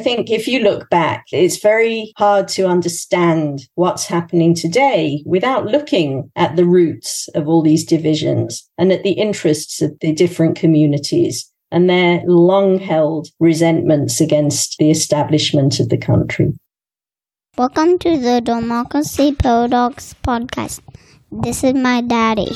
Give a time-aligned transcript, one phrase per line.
[0.00, 6.30] Think if you look back, it's very hard to understand what's happening today without looking
[6.36, 11.50] at the roots of all these divisions and at the interests of the different communities
[11.70, 16.52] and their long held resentments against the establishment of the country.
[17.56, 20.80] Welcome to the Democracy Paradox podcast.
[21.30, 22.50] This is my daddy.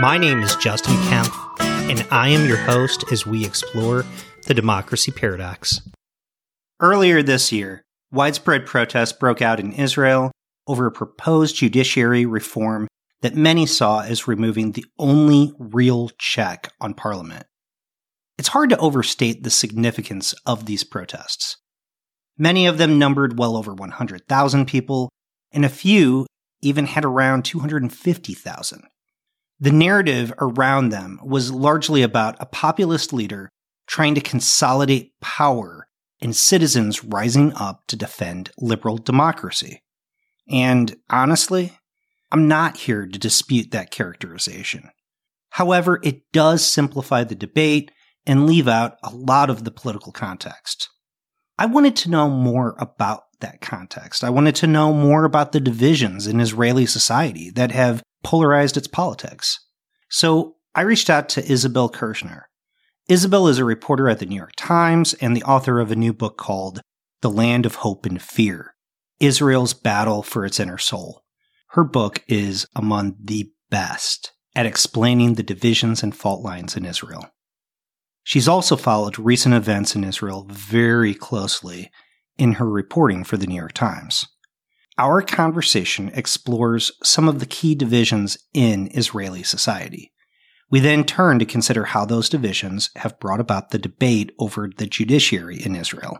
[0.00, 4.06] My name is Justin Kempf, and I am your host as we explore
[4.46, 5.82] the democracy paradox.
[6.80, 10.32] Earlier this year, widespread protests broke out in Israel
[10.66, 12.88] over a proposed judiciary reform
[13.20, 17.44] that many saw as removing the only real check on parliament.
[18.38, 21.58] It's hard to overstate the significance of these protests.
[22.38, 25.10] Many of them numbered well over 100,000 people,
[25.52, 26.24] and a few
[26.62, 28.84] even had around 250,000.
[29.60, 33.50] The narrative around them was largely about a populist leader
[33.86, 35.86] trying to consolidate power
[36.22, 39.82] and citizens rising up to defend liberal democracy.
[40.48, 41.78] And honestly,
[42.32, 44.90] I'm not here to dispute that characterization.
[45.50, 47.90] However, it does simplify the debate
[48.26, 50.88] and leave out a lot of the political context.
[51.58, 54.22] I wanted to know more about that context.
[54.22, 58.88] I wanted to know more about the divisions in Israeli society that have polarized its
[58.88, 59.60] politics.
[60.08, 62.42] So I reached out to Isabel Kershner.
[63.08, 66.12] Isabel is a reporter at the New York Times and the author of a new
[66.12, 66.80] book called
[67.22, 68.74] The Land of Hope and Fear
[69.18, 71.22] Israel's Battle for Its Inner Soul.
[71.70, 77.26] Her book is among the best at explaining the divisions and fault lines in Israel.
[78.22, 81.90] She's also followed recent events in Israel very closely
[82.38, 84.26] in her reporting for the New York Times.
[85.00, 90.12] Our conversation explores some of the key divisions in Israeli society.
[90.70, 94.86] We then turn to consider how those divisions have brought about the debate over the
[94.86, 96.18] judiciary in Israel.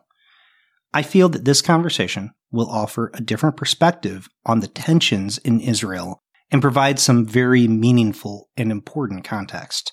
[0.94, 6.22] I feel that this conversation will offer a different perspective on the tensions in Israel
[6.50, 9.92] and provide some very meaningful and important context.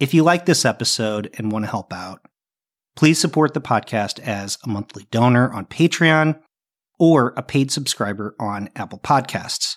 [0.00, 2.22] If you like this episode and want to help out,
[2.96, 6.40] please support the podcast as a monthly donor on Patreon
[6.98, 9.76] or a paid subscriber on Apple Podcasts.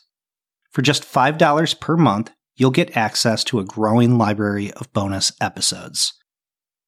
[0.72, 6.14] For just $5 per month, you'll get access to a growing library of bonus episodes.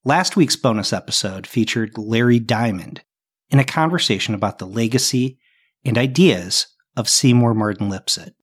[0.06, 3.04] Last week's bonus episode featured Larry Diamond
[3.50, 5.40] in a conversation about the legacy
[5.86, 8.34] and ideas of Seymour Martin Lipset.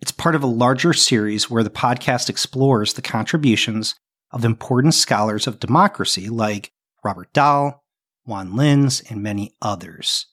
[0.00, 3.94] It's part of a larger series where the podcast explores the contributions
[4.30, 6.72] of important scholars of democracy like
[7.04, 7.84] Robert Dahl,
[8.24, 10.26] Juan Linz, and many others.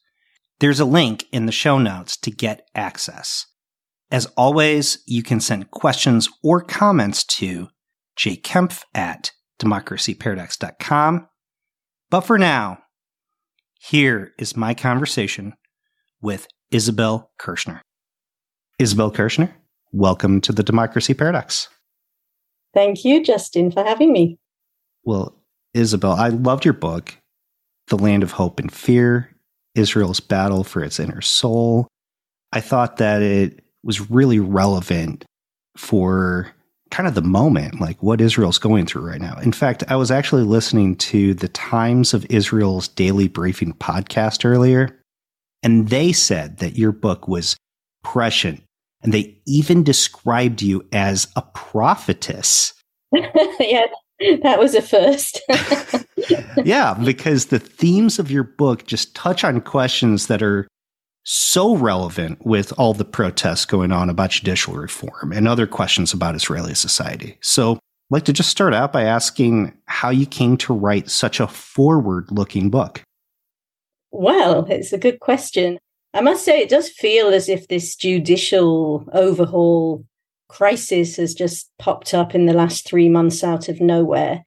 [0.58, 3.46] There's a link in the show notes to get access.
[4.10, 7.68] As always, you can send questions or comments to
[8.18, 11.28] jkempf at democracyparadox.com.
[12.08, 12.78] But for now,
[13.78, 15.52] here is my conversation
[16.22, 17.80] with Isabel Kershner.
[18.78, 19.52] Isabel Kershner,
[19.92, 21.68] welcome to the Democracy Paradox.
[22.72, 24.38] Thank you, Justin, for having me.
[25.04, 25.38] Well,
[25.74, 27.18] Isabel, I loved your book,
[27.88, 29.35] The Land of Hope and Fear
[29.76, 31.88] Israel's Battle for Its Inner Soul.
[32.52, 35.24] I thought that it was really relevant
[35.76, 36.52] for
[36.90, 39.36] kind of the moment, like what Israel's going through right now.
[39.38, 44.98] In fact, I was actually listening to the Times of Israel's daily briefing podcast earlier,
[45.62, 47.56] and they said that your book was
[48.04, 48.62] prescient,
[49.02, 52.72] and they even described you as a prophetess.
[53.12, 53.86] yeah,
[54.42, 55.40] that was a first.
[56.64, 60.66] yeah, because the themes of your book just touch on questions that are
[61.24, 66.34] so relevant with all the protests going on about judicial reform and other questions about
[66.34, 67.36] Israeli society.
[67.42, 71.40] So, I'd like to just start out by asking how you came to write such
[71.40, 73.02] a forward looking book.
[74.12, 75.78] Well, it's a good question.
[76.14, 80.06] I must say, it does feel as if this judicial overhaul
[80.48, 84.44] crisis has just popped up in the last three months out of nowhere.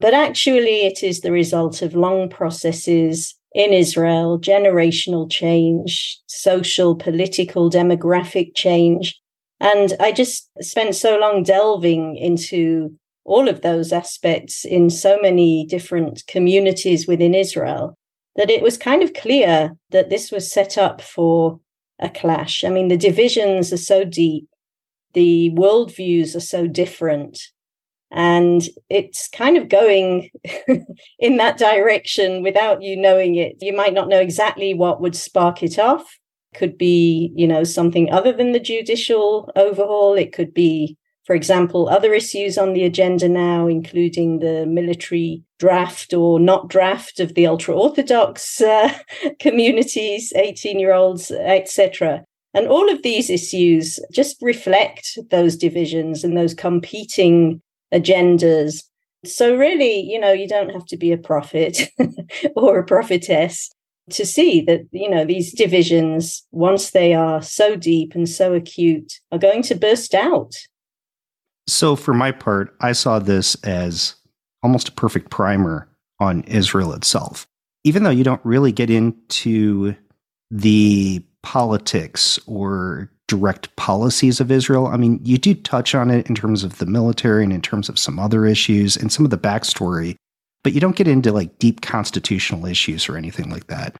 [0.00, 7.70] But actually, it is the result of long processes in Israel, generational change, social, political,
[7.70, 9.20] demographic change.
[9.60, 15.66] And I just spent so long delving into all of those aspects in so many
[15.66, 17.96] different communities within Israel
[18.36, 21.60] that it was kind of clear that this was set up for
[22.00, 22.64] a clash.
[22.64, 24.48] I mean, the divisions are so deep,
[25.14, 27.38] the worldviews are so different,
[28.10, 30.30] and it's kind of going
[31.18, 33.56] in that direction without you knowing it.
[33.60, 36.18] You might not know exactly what would spark it off.
[36.54, 40.14] Could be, you know, something other than the judicial overhaul.
[40.14, 46.12] It could be for example, other issues on the agenda now, including the military draft
[46.12, 48.92] or not draft of the ultra Orthodox uh,
[49.38, 52.24] communities, 18 year olds, etc.
[52.54, 57.62] And all of these issues just reflect those divisions and those competing
[57.92, 58.82] agendas.
[59.24, 61.90] So, really, you know, you don't have to be a prophet
[62.56, 63.70] or a prophetess
[64.10, 69.20] to see that, you know, these divisions, once they are so deep and so acute,
[69.30, 70.54] are going to burst out
[71.66, 74.16] so, for my part, I saw this as
[74.62, 75.88] almost a perfect primer
[76.18, 77.46] on Israel itself.
[77.84, 79.94] Even though you don't really get into
[80.50, 86.34] the politics or direct policies of Israel, I mean, you do touch on it in
[86.34, 89.38] terms of the military and in terms of some other issues and some of the
[89.38, 90.16] backstory,
[90.62, 93.96] but you don't get into like deep constitutional issues or anything like that.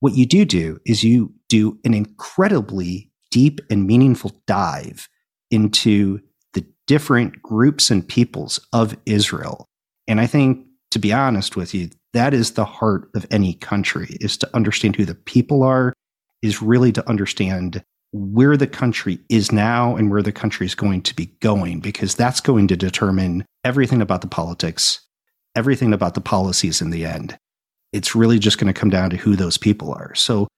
[0.00, 5.08] What you do do is you do an incredibly deep and meaningful dive
[5.50, 6.20] into
[6.54, 9.66] the different groups and peoples of Israel.
[10.06, 14.16] And I think, to be honest with you, that is the heart of any country
[14.20, 15.92] is to understand who the people are,
[16.42, 21.02] is really to understand where the country is now and where the country is going
[21.02, 25.00] to be going, because that's going to determine everything about the politics,
[25.54, 27.38] everything about the policies in the end.
[27.92, 30.14] It's really just going to come down to who those people are.
[30.14, 30.48] So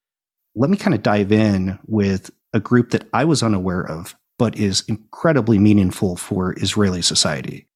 [0.54, 4.56] let me kind of dive in with a group that I was unaware of but
[4.56, 7.66] is incredibly meaningful for Israeli society.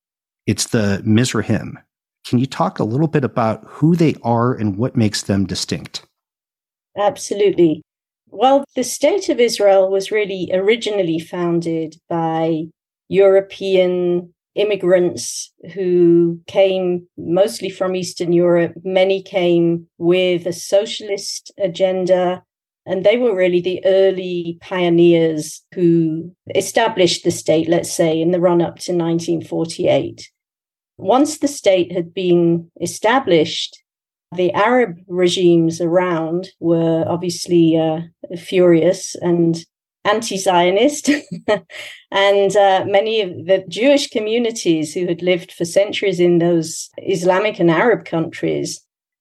[0.46, 1.74] It's the Mizrahim.
[2.26, 6.06] Can you talk a little bit about who they are and what makes them distinct?
[6.96, 7.82] Absolutely.
[8.36, 12.64] Well, the State of Israel was really originally founded by
[13.08, 18.72] European immigrants who came mostly from Eastern Europe.
[18.82, 22.42] Many came with a socialist agenda
[22.84, 28.40] and they were really the early pioneers who established the state, let's say, in the
[28.40, 30.28] run up to 1948.
[30.96, 33.83] Once the state had been established,
[34.36, 38.00] the Arab regimes around were obviously uh,
[38.36, 39.64] furious and
[40.04, 41.08] anti Zionist.
[42.10, 47.58] and uh, many of the Jewish communities who had lived for centuries in those Islamic
[47.58, 48.80] and Arab countries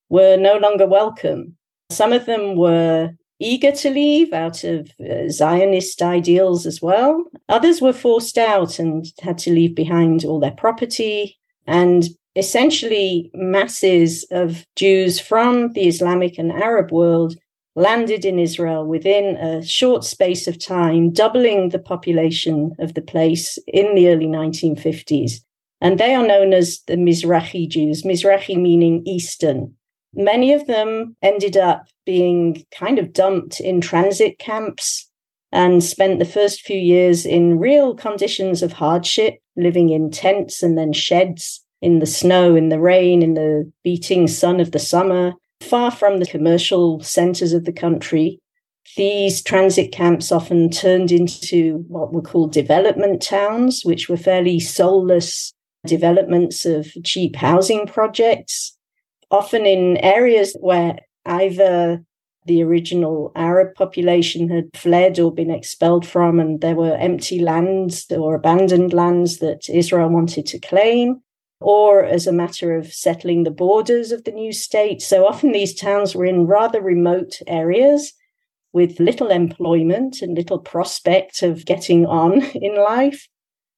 [0.10, 1.56] were no longer welcome.
[1.90, 7.24] Some of them were eager to leave out of uh, Zionist ideals as well.
[7.50, 11.38] Others were forced out and had to leave behind all their property.
[11.66, 17.36] And essentially, masses of Jews from the Islamic and Arab world
[17.76, 23.58] landed in Israel within a short space of time, doubling the population of the place
[23.68, 25.42] in the early 1950s.
[25.82, 29.74] And they are known as the Mizrahi Jews, Mizrahi meaning Eastern.
[30.14, 35.10] Many of them ended up being kind of dumped in transit camps
[35.52, 40.78] and spent the first few years in real conditions of hardship, living in tents and
[40.78, 45.34] then sheds in the snow, in the rain, in the beating sun of the summer,
[45.62, 48.40] far from the commercial centers of the country.
[48.98, 55.54] These transit camps often turned into what were called development towns, which were fairly soulless
[55.86, 58.78] developments of cheap housing projects
[59.34, 62.04] often in areas where either
[62.46, 68.06] the original Arab population had fled or been expelled from, and there were empty lands
[68.12, 71.22] or abandoned lands that Israel wanted to claim,
[71.64, 75.02] or as a matter of settling the borders of the new state.
[75.02, 78.14] So often these towns were in rather remote areas
[78.74, 83.28] with little employment and little prospect of getting on in life.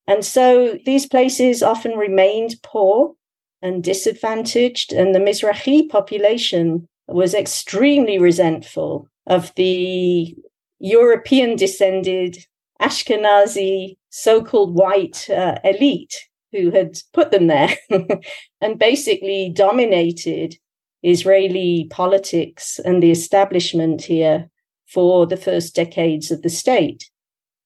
[0.07, 3.13] And so these places often remained poor
[3.61, 4.91] and disadvantaged.
[4.91, 10.35] And the Mizrahi population was extremely resentful of the
[10.79, 12.45] European descended
[12.81, 16.15] Ashkenazi so called white uh, elite
[16.55, 17.75] who had put them there
[18.61, 20.55] and basically dominated
[21.03, 24.49] Israeli politics and the establishment here
[24.87, 27.09] for the first decades of the state.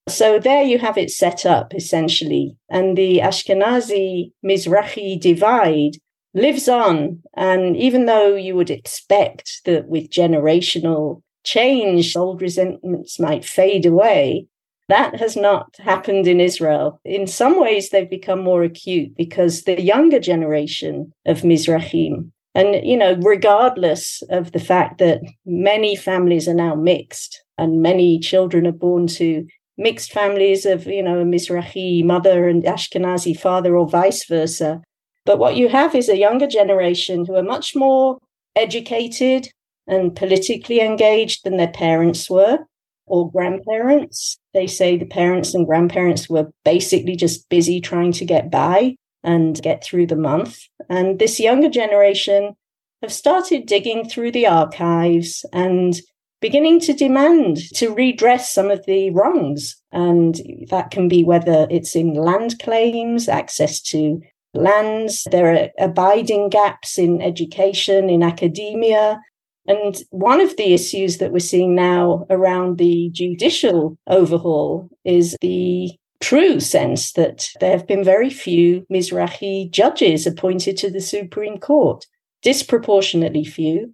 [0.08, 2.58] So there you have it set up essentially.
[2.70, 5.98] And the Ashkenazi Mizrahi divide
[6.34, 7.22] lives on.
[7.36, 14.48] And even though you would expect that with generational change, old resentments might fade away,
[14.90, 17.00] that has not happened in Israel.
[17.06, 22.98] In some ways, they've become more acute because the younger generation of Mizrahim And, you
[22.98, 28.72] know, regardless of the fact that many families are now mixed and many children are
[28.72, 29.46] born to
[29.78, 34.82] mixed families of, you know, a Mizrahi mother and Ashkenazi father or vice versa.
[35.26, 38.18] But what you have is a younger generation who are much more
[38.56, 39.50] educated
[39.86, 42.60] and politically engaged than their parents were
[43.06, 44.39] or grandparents.
[44.54, 49.62] They say the parents and grandparents were basically just busy trying to get by and
[49.62, 50.60] get through the month.
[50.90, 52.56] And this younger generation
[53.02, 56.00] have started digging through the archives and
[56.42, 59.76] beginning to demand to redress some of the wrongs.
[59.92, 64.22] And that can be whether it's in land claims, access to
[64.54, 69.20] lands, there are abiding gaps in education, in academia,
[69.70, 75.92] and one of the issues that we're seeing now around the judicial overhaul is the
[76.20, 82.04] true sense that there have been very few Mizrahi judges appointed to the Supreme Court,
[82.42, 83.94] disproportionately few.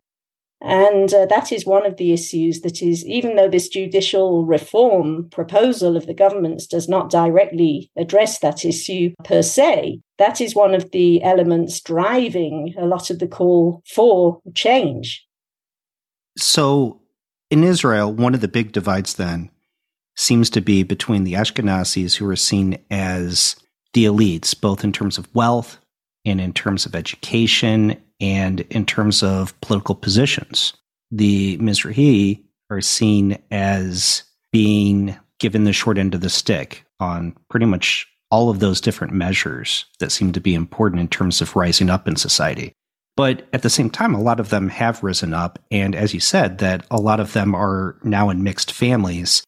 [0.61, 5.29] And uh, that is one of the issues that is, even though this judicial reform
[5.29, 10.73] proposal of the government's does not directly address that issue per se, that is one
[10.73, 15.25] of the elements driving a lot of the call for change.
[16.37, 17.01] So
[17.49, 19.49] in Israel, one of the big divides then
[20.15, 23.55] seems to be between the Ashkenazis, who are seen as
[23.93, 25.77] the elites, both in terms of wealth
[26.25, 30.73] and in terms of education and in terms of political positions.
[31.11, 37.65] The Mizrahi are seen as being given the short end of the stick on pretty
[37.65, 41.89] much all of those different measures that seem to be important in terms of rising
[41.89, 42.73] up in society.
[43.15, 45.59] But at the same time, a lot of them have risen up.
[45.71, 49.43] And as you said, that a lot of them are now in mixed families.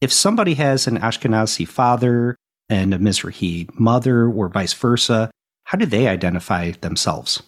[0.00, 2.36] If somebody has an Ashkenazi father
[2.68, 5.30] and a Mizrahi mother, or vice versa,
[5.64, 7.42] how do they identify themselves?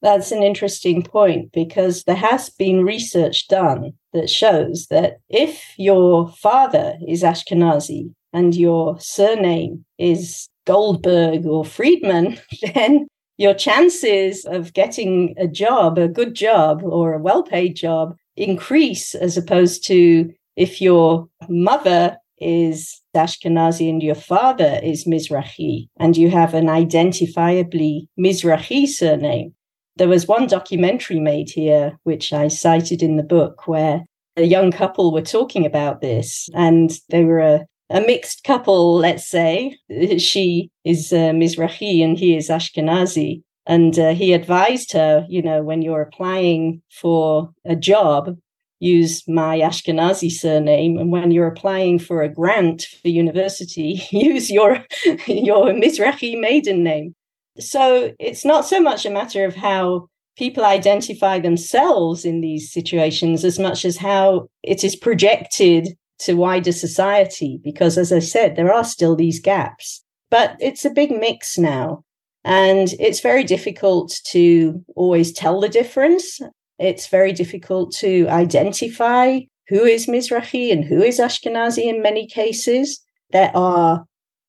[0.00, 6.28] That's an interesting point because there has been research done that shows that if your
[6.28, 12.38] father is Ashkenazi and your surname is Goldberg or Friedman,
[12.74, 13.08] then
[13.38, 19.14] your chances of getting a job, a good job or a well paid job increase
[19.14, 26.30] as opposed to if your mother is Ashkenazi and your father is Mizrahi and you
[26.30, 29.54] have an identifiably Mizrahi surname.
[29.96, 34.04] There was one documentary made here, which I cited in the book, where
[34.36, 39.28] a young couple were talking about this and they were a a mixed couple, let's
[39.28, 39.76] say.
[40.18, 43.42] She is uh, Mizrahi and he is Ashkenazi.
[43.66, 48.36] And uh, he advised her, you know, when you're applying for a job,
[48.80, 50.98] use my Ashkenazi surname.
[50.98, 54.84] And when you're applying for a grant for university, use your,
[55.26, 57.14] your Mizrahi maiden name.
[57.58, 63.44] So it's not so much a matter of how people identify themselves in these situations
[63.44, 65.88] as much as how it is projected
[66.20, 70.04] to wider society because as i said there are still these gaps.
[70.30, 72.04] But it's a big mix now
[72.44, 76.40] and it's very difficult to always tell the difference.
[76.78, 83.00] It's very difficult to identify who is mizrahi and who is ashkenazi in many cases.
[83.30, 84.04] There are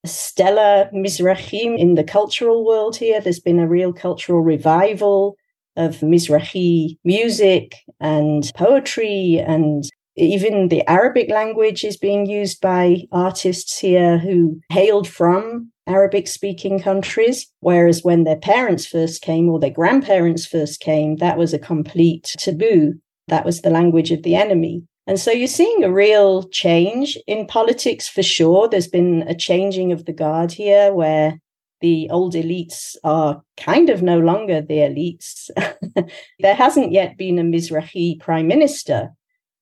[0.05, 3.19] stellar mizrahim in the cultural world here.
[3.19, 5.35] There's been a real cultural revival
[5.75, 9.83] of mizrahi music and poetry and
[10.19, 16.79] even the Arabic language is being used by artists here who hailed from Arabic speaking
[16.79, 17.47] countries.
[17.61, 22.35] Whereas when their parents first came or their grandparents first came, that was a complete
[22.37, 22.95] taboo.
[23.27, 24.83] That was the language of the enemy.
[25.07, 28.67] And so you're seeing a real change in politics for sure.
[28.67, 31.39] There's been a changing of the guard here where
[31.81, 35.49] the old elites are kind of no longer the elites.
[36.39, 39.09] there hasn't yet been a Mizrahi prime minister,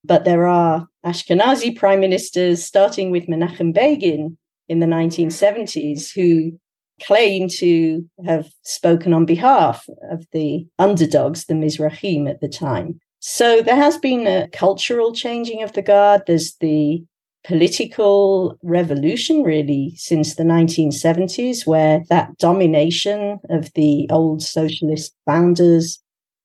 [0.08, 4.38] but there are Ashkenazi prime ministers, starting with Menachem Begin
[4.68, 6.58] in the 1970s, who
[7.04, 13.00] claim to have spoken on behalf of the underdogs, the Mizrahim at the time.
[13.20, 16.24] So there has been a cultural changing of the guard.
[16.26, 17.04] There's the
[17.44, 26.00] political revolution, really, since the 1970s, where that domination of the old socialist founders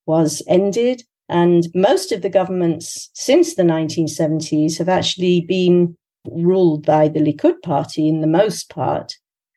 [0.06, 1.02] was ended.
[1.32, 5.96] And most of the governments since the 1970s have actually been
[6.30, 9.14] ruled by the Likud party in the most part,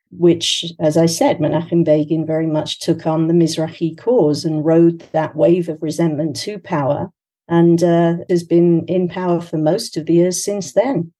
[0.09, 5.01] which, as I said, Menachem Begin very much took on the Mizrahi cause and rode
[5.11, 7.09] that wave of resentment to power
[7.49, 11.11] and uh, has been in power for most of the years since then.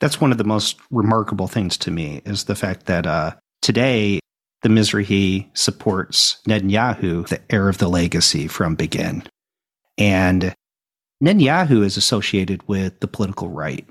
[0.00, 4.18] That's one of the most remarkable things to me is the fact that uh, today
[4.62, 9.22] the Mizrahi supports Netanyahu, the heir of the legacy from Begin.
[9.98, 10.54] And
[11.22, 13.86] Netanyahu is associated with the political right.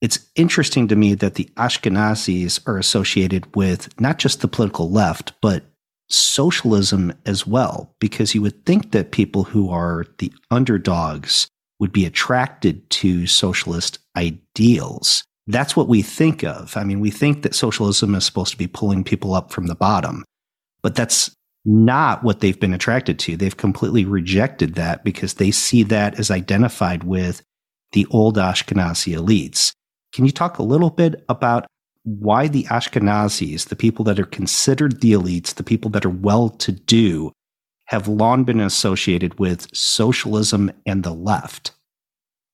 [0.00, 5.32] It's interesting to me that the Ashkenazis are associated with not just the political left,
[5.42, 5.64] but
[6.08, 11.46] socialism as well, because you would think that people who are the underdogs
[11.78, 15.24] would be attracted to socialist ideals.
[15.46, 16.76] That's what we think of.
[16.76, 19.74] I mean, we think that socialism is supposed to be pulling people up from the
[19.74, 20.24] bottom,
[20.82, 23.36] but that's not what they've been attracted to.
[23.36, 27.42] They've completely rejected that because they see that as identified with
[27.92, 29.72] the old Ashkenazi elites.
[30.12, 31.66] Can you talk a little bit about
[32.04, 36.48] why the Ashkenazis, the people that are considered the elites, the people that are well
[36.48, 37.32] to do,
[37.86, 41.72] have long been associated with socialism and the left?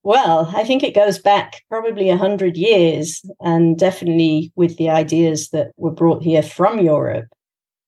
[0.03, 5.51] Well, I think it goes back probably a hundred years, and definitely with the ideas
[5.51, 7.27] that were brought here from Europe.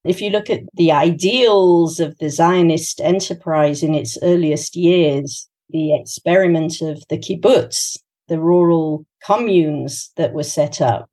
[0.05, 5.95] If you look at the ideals of the Zionist enterprise in its earliest years, the
[5.95, 11.11] experiment of the kibbutz, the rural communes that were set up,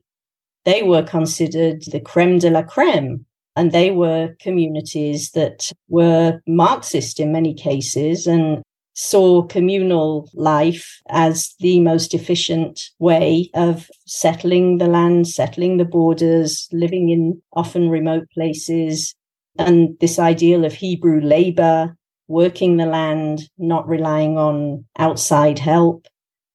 [0.66, 3.26] they were considered the creme de la creme.
[3.58, 8.62] And they were communities that were Marxist in many cases and
[8.96, 16.68] saw communal life as the most efficient way of settling the land, settling the borders,
[16.72, 19.14] living in often remote places.
[19.60, 21.96] And this ideal of Hebrew labor,
[22.28, 26.08] working the land, not relying on outside help.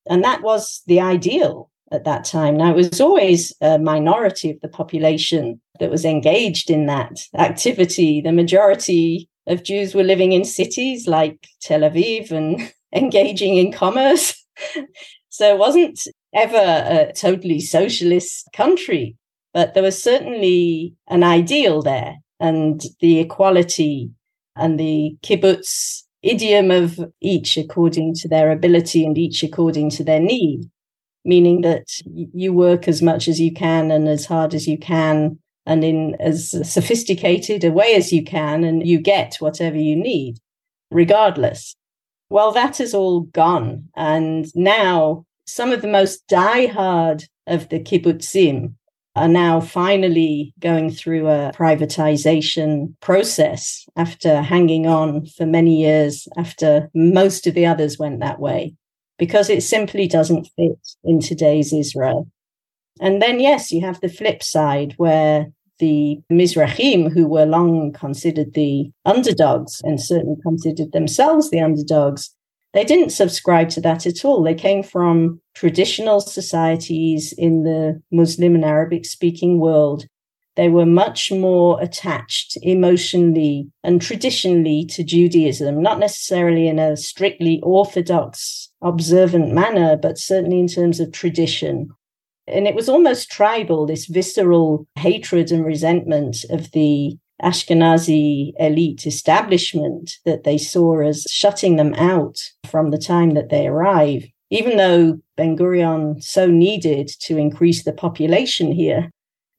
[0.09, 2.57] And that was the ideal at that time.
[2.57, 8.21] Now, it was always a minority of the population that was engaged in that activity.
[8.21, 14.45] The majority of Jews were living in cities like Tel Aviv and engaging in commerce.
[15.29, 19.17] so it wasn't ever a totally socialist country,
[19.53, 24.11] but there was certainly an ideal there and the equality
[24.57, 30.21] and the kibbutz idiom of each according to their ability and each according to their
[30.21, 30.69] need
[31.25, 35.39] meaning that you work as much as you can and as hard as you can
[35.71, 40.41] and in as sophisticated a way as you can, and you get whatever you need,
[40.91, 41.77] regardless.
[42.29, 43.89] Well, that is all gone.
[43.95, 48.75] And now some of the most diehard of the kibbutzim
[49.15, 56.91] are now finally going through a privatization process after hanging on for many years after
[56.95, 58.75] most of the others went that way
[59.19, 62.29] because it simply doesn't fit in today's Israel.
[63.01, 68.55] And then, yes, you have the flip side where the Mizrahim, who were long considered
[68.55, 72.31] the underdogs and certainly considered themselves the underdogs,
[72.73, 74.45] they didn't subscribe to that at all.
[74.45, 80.07] They came from traditional societies in the Muslim and Arabic speaking world
[80.57, 87.61] they were much more attached emotionally and traditionally to Judaism, not necessarily in a strictly
[87.63, 91.89] orthodox, observant manner, but certainly in terms of tradition.
[92.53, 100.13] And it was almost tribal, this visceral hatred and resentment of the Ashkenazi elite establishment
[100.25, 104.29] that they saw as shutting them out from the time that they arrived.
[104.51, 109.11] Even though Ben Gurion so needed to increase the population here,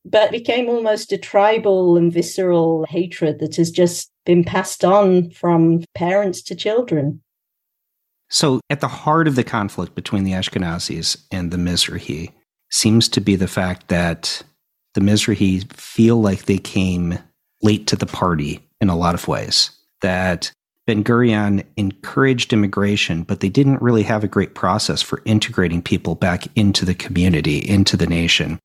[0.03, 5.83] but became almost a tribal and visceral hatred that has just been passed on from
[5.95, 7.21] parents to children.
[8.29, 12.31] So, at the heart of the conflict between the Ashkenazis and the Mizrahi
[12.71, 14.41] seems to be the fact that
[14.93, 17.17] the Mizrahi feel like they came
[17.61, 19.71] late to the party in a lot of ways.
[20.01, 20.51] That
[20.87, 26.15] Ben Gurion encouraged immigration, but they didn't really have a great process for integrating people
[26.15, 28.59] back into the community, into the nation.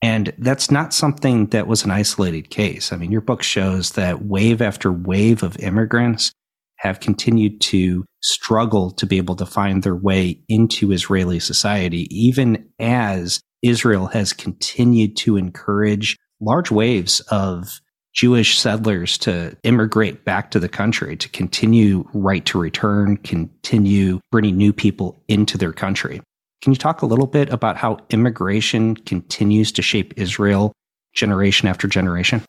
[0.00, 2.92] And that's not something that was an isolated case.
[2.92, 6.32] I mean, your book shows that wave after wave of immigrants
[6.78, 12.68] have continued to struggle to be able to find their way into Israeli society, even
[12.78, 17.80] as Israel has continued to encourage large waves of
[18.14, 24.56] Jewish settlers to immigrate back to the country, to continue right to return, continue bringing
[24.56, 26.20] new people into their country.
[26.62, 30.72] Can you talk a little bit about how immigration continues to shape Israel
[31.14, 32.42] generation after generation?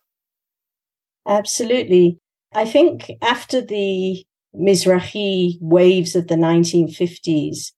[1.28, 2.18] Absolutely.
[2.54, 4.24] I think after the
[4.56, 7.72] Mizrahi waves of the 1950s,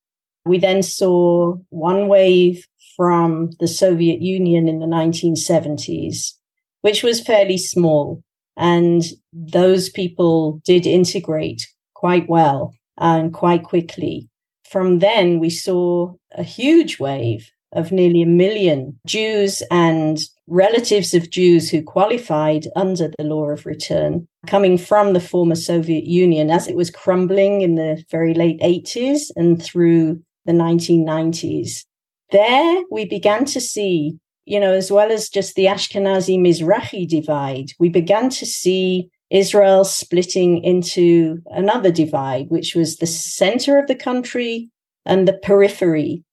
[0.45, 6.34] we then saw one wave from the Soviet Union in the 1970s,
[6.81, 8.23] which was fairly small.
[8.57, 9.03] And
[9.34, 14.29] those people did integrate quite well and quite quickly
[14.71, 21.29] from then we saw a huge wave of nearly a million Jews and relatives of
[21.29, 26.67] Jews who qualified under the law of return coming from the former Soviet Union as
[26.67, 31.86] it was crumbling in the very late 80s and through the 1990s.
[32.32, 37.71] There we began to see, you know, as well as just the Ashkenazi Mizrahi divide,
[37.80, 43.95] we began to see Israel splitting into another divide, which was the center of the
[43.95, 44.69] country
[45.06, 46.23] and the periphery.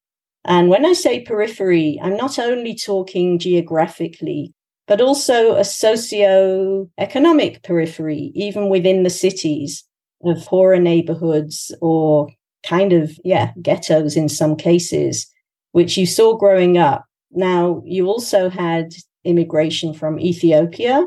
[0.45, 4.53] And when I say periphery, I'm not only talking geographically,
[4.89, 9.85] but also a socio-economic periphery, even within the cities
[10.25, 12.29] of poorer neighborhoods or
[12.67, 15.27] kind of, yeah, ghettos in some cases,
[15.73, 17.05] which you saw growing up.
[17.31, 21.07] Now, you also had immigration from Ethiopia.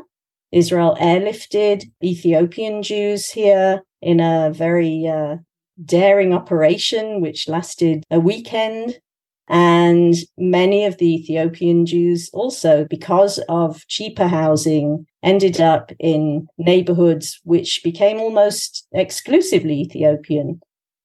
[0.52, 5.36] Israel airlifted Ethiopian Jews here in a very uh,
[5.84, 9.00] daring operation, which lasted a weekend.
[9.48, 17.40] And many of the Ethiopian Jews also, because of cheaper housing, ended up in neighborhoods
[17.44, 20.60] which became almost exclusively Ethiopian.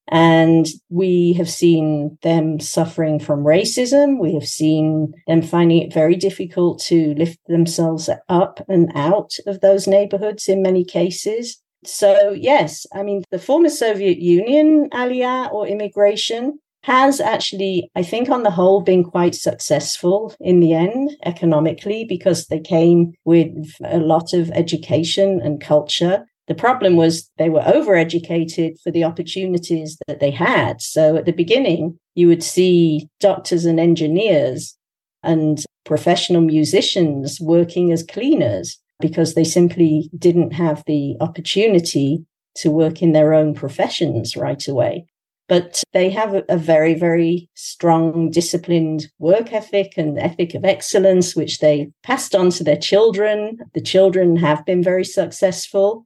[0.09, 4.19] And we have seen them suffering from racism.
[4.19, 9.59] We have seen them finding it very difficult to lift themselves up and out of
[9.59, 11.61] those neighborhoods in many cases.
[11.85, 18.29] So, yes, I mean, the former Soviet Union, aliyah or immigration, has actually, I think,
[18.29, 23.97] on the whole, been quite successful in the end economically because they came with a
[23.97, 26.25] lot of education and culture.
[26.47, 30.81] The problem was they were overeducated for the opportunities that they had.
[30.81, 34.77] So at the beginning, you would see doctors and engineers
[35.23, 43.01] and professional musicians working as cleaners because they simply didn't have the opportunity to work
[43.01, 45.05] in their own professions right away
[45.47, 51.59] but they have a, very, very strong, disciplined work ethic and ethic of excellence, which
[51.59, 53.59] they passed on to their children.
[53.73, 56.05] The children have been very successful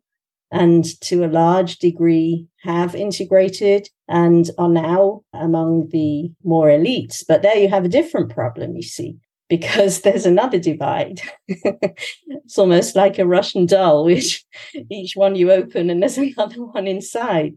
[0.51, 7.23] and to a large degree have integrated and are now among the more elites.
[7.25, 9.17] But there you have a different problem, you see.
[9.49, 11.21] Because there's another divide.
[11.47, 14.45] it's almost like a Russian doll, which
[14.91, 17.54] each one you open and there's another one inside.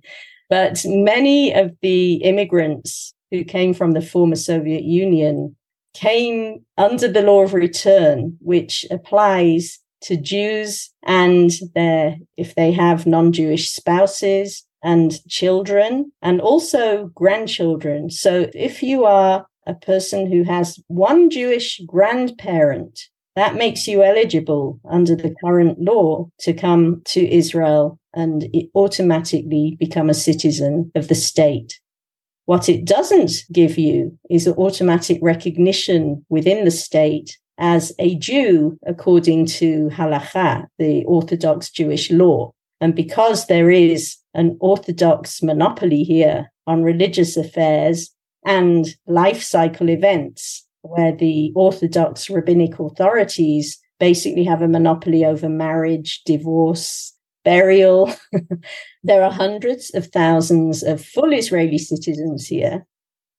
[0.49, 5.57] But many of the immigrants who came from the former Soviet Union
[5.95, 13.07] came under the law of return, which applies to Jews and their, if they have
[13.07, 18.11] non Jewish spouses and children, and also grandchildren.
[18.11, 23.01] So if you are a person who has one Jewish grandparent,
[23.35, 29.77] that makes you eligible under the current law to come to Israel and it automatically
[29.79, 31.81] become a citizen of the state.
[32.47, 39.47] What it doesn't give you is automatic recognition within the state as a Jew according
[39.47, 42.53] to halacha, the Orthodox Jewish law.
[42.81, 48.11] And because there is an Orthodox monopoly here on religious affairs
[48.45, 56.23] and life cycle events, where the Orthodox rabbinic authorities basically have a monopoly over marriage,
[56.27, 57.14] divorce,
[57.45, 58.13] burial.
[59.03, 62.87] there are hundreds of thousands of full Israeli citizens here,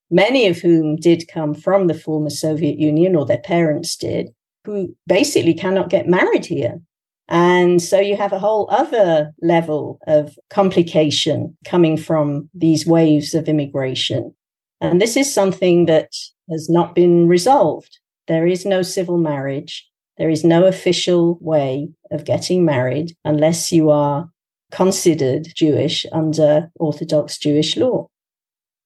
[0.09, 4.29] many of whom did come from the former Soviet Union or their parents did,
[4.65, 6.79] who basically cannot get married here.
[7.27, 13.49] And so you have a whole other level of complication coming from these waves of
[13.49, 14.33] immigration.
[14.79, 16.11] And this is something that
[16.51, 17.97] has not been resolved.
[18.27, 19.89] There is no civil marriage.
[20.17, 24.30] There is no official way of getting married unless you are
[24.71, 28.08] considered Jewish under Orthodox Jewish law.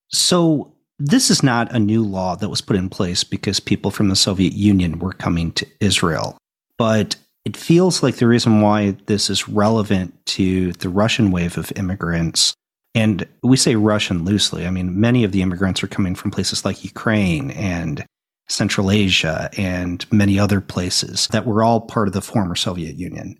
[0.10, 4.10] So, this is not a new law that was put in place because people from
[4.10, 6.38] the Soviet Union were coming to Israel.
[6.78, 7.16] But
[7.46, 12.54] it feels like the reason why this is relevant to the Russian wave of immigrants,
[12.94, 16.66] and we say Russian loosely, I mean, many of the immigrants are coming from places
[16.66, 18.06] like Ukraine and
[18.50, 23.40] Central Asia, and many other places that were all part of the former Soviet Union.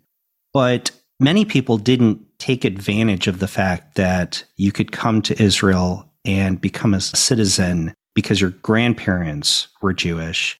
[0.54, 6.10] But many people didn't take advantage of the fact that you could come to Israel
[6.24, 10.58] and become a citizen because your grandparents were Jewish,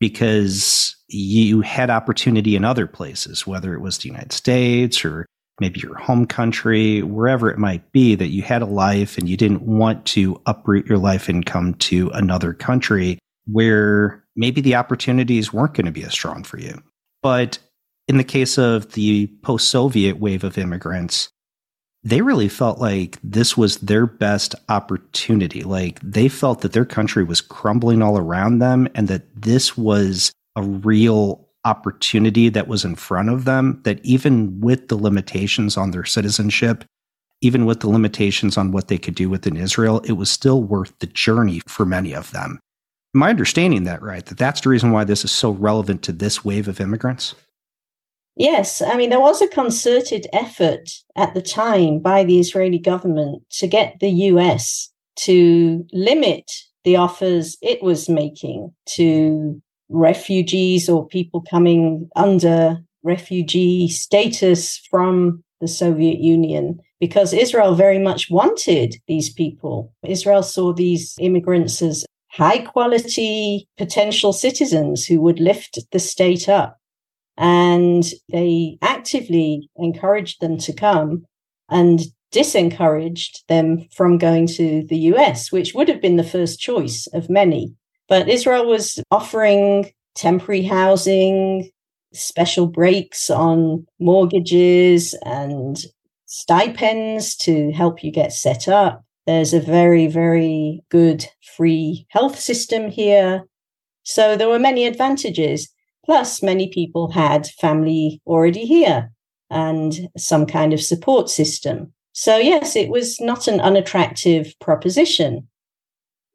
[0.00, 5.26] because you had opportunity in other places, whether it was the United States or
[5.60, 9.36] maybe your home country, wherever it might be, that you had a life and you
[9.36, 13.18] didn't want to uproot your life and come to another country
[13.50, 16.82] where maybe the opportunities weren't going to be as strong for you.
[17.22, 17.58] But
[18.06, 21.28] in the case of the post Soviet wave of immigrants,
[22.04, 25.62] they really felt like this was their best opportunity.
[25.62, 30.32] Like they felt that their country was crumbling all around them and that this was
[30.56, 35.90] a real opportunity that was in front of them that even with the limitations on
[35.90, 36.84] their citizenship,
[37.40, 40.96] even with the limitations on what they could do within Israel, it was still worth
[41.00, 42.58] the journey for many of them.
[43.14, 44.24] I understanding that right?
[44.24, 47.34] That that's the reason why this is so relevant to this wave of immigrants?
[48.36, 53.42] Yes, I mean, there was a concerted effort at the time by the Israeli government
[53.58, 56.50] to get the US to limit
[56.84, 65.68] the offers it was making to refugees or people coming under refugee status from the
[65.68, 69.92] Soviet Union because Israel very much wanted these people.
[70.06, 72.04] Israel saw these immigrants as
[72.38, 76.78] high quality potential citizens who would lift the state up.
[77.36, 81.24] And they actively encouraged them to come
[81.68, 82.00] and
[82.32, 87.28] disencouraged them from going to the US, which would have been the first choice of
[87.28, 87.74] many.
[88.08, 91.70] But Israel was offering temporary housing,
[92.12, 95.76] special breaks on mortgages and
[96.26, 99.04] stipends to help you get set up.
[99.28, 103.44] There's a very, very good free health system here.
[104.02, 105.68] So there were many advantages.
[106.06, 109.12] Plus, many people had family already here
[109.50, 111.92] and some kind of support system.
[112.14, 115.46] So, yes, it was not an unattractive proposition.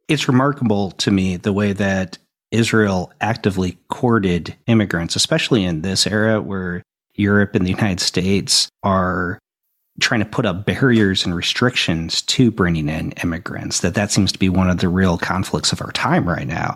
[0.07, 2.19] It's remarkable to me the way that
[2.51, 6.83] Israel actively courted immigrants, especially in this era where
[7.15, 9.39] Europe and the United States are
[9.99, 14.39] trying to put up barriers and restrictions to bringing in immigrants that that seems to
[14.39, 16.75] be one of the real conflicts of our time right now.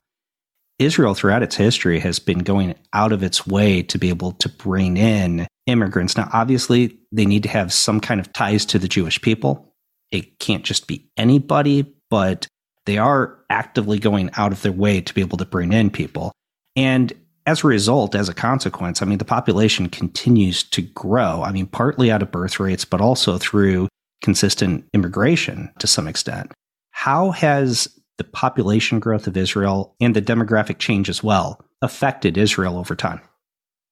[0.80, 4.48] Israel throughout its history has been going out of its way to be able to
[4.48, 6.16] bring in immigrants.
[6.16, 9.74] Now obviously they need to have some kind of ties to the jewish people.
[10.12, 12.48] It can't just be anybody but
[12.86, 16.32] they are actively going out of their way to be able to bring in people.
[16.76, 17.12] And
[17.48, 21.42] as a result, as a consequence, I mean, the population continues to grow.
[21.44, 23.88] I mean, partly out of birth rates, but also through
[24.22, 26.52] consistent immigration to some extent.
[26.92, 32.78] How has the population growth of Israel and the demographic change as well affected Israel
[32.78, 33.22] over time?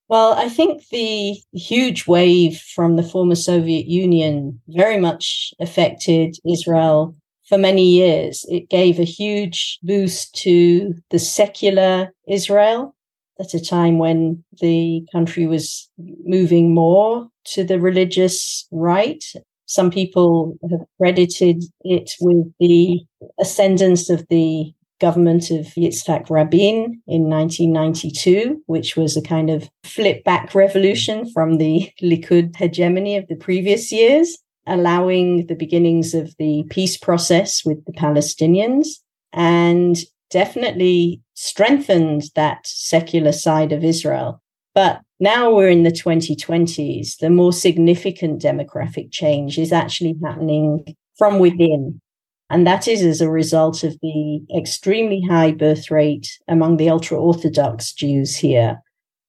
[0.10, 7.16] Well, I think the huge wave from the former Soviet Union very much affected Israel
[7.48, 8.46] for many years.
[8.50, 12.95] It gave a huge boost to the secular Israel
[13.40, 15.90] at a time when the country was
[16.26, 19.24] moving more to the religious right.
[19.66, 23.02] Some people have credited it with the
[23.40, 30.24] ascendance of the government of Yitzhak Rabin in 1992, which was a kind of flip
[30.24, 36.64] back revolution from the Likud hegemony of the previous years allowing the beginnings of the
[36.70, 38.88] peace process with the Palestinians
[39.34, 39.98] and
[40.30, 44.42] definitely strengthened that secular side of Israel.
[44.74, 47.18] But now we're in the 2020s.
[47.18, 50.84] The more significant demographic change is actually happening
[51.18, 52.02] from within.
[52.50, 57.18] And that is as a result of the extremely high birth rate among the ultra
[57.18, 58.82] Orthodox Jews here,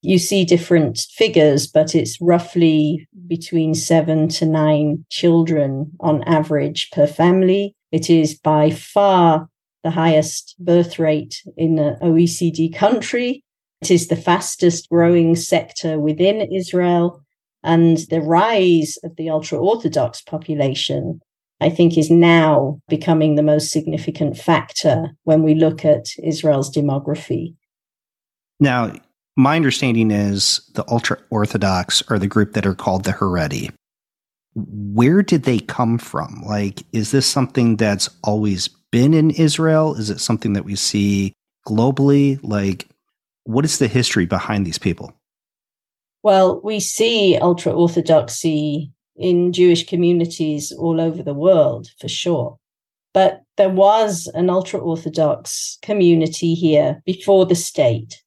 [0.03, 7.07] you see different figures, but it's roughly between seven to nine children on average per
[7.07, 7.75] family.
[7.91, 9.49] It is by far
[9.87, 13.45] the highest birth rate in an OECD country.
[13.83, 17.23] It is the fastest growing sector within Israel.
[17.63, 21.21] And the rise of the ultra Orthodox population,
[21.61, 27.55] I think, is now becoming the most significant factor when we look at Israel's demography.
[28.59, 28.93] Now,
[29.37, 33.71] my understanding is the ultra Orthodox are the group that are called the Haredi.
[34.57, 36.43] Where did they come from?
[36.45, 39.95] Like, is this something that's always been in Israel?
[39.95, 41.35] Is it something that we see
[41.67, 42.41] globally?
[42.43, 42.89] Like,
[43.45, 45.13] what is the history behind these people?
[46.23, 52.57] Well, we see ultra Orthodoxy in Jewish communities all over the world for sure.
[53.13, 58.23] But there was an ultra Orthodox community here before the state